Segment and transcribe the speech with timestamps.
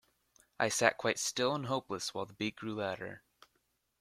[0.59, 3.21] I sat quite still and hopeless while the beat grew louder.